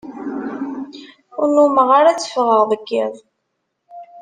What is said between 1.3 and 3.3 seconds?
Ur nnumeɣ ara tteffɣeɣ deg iḍ.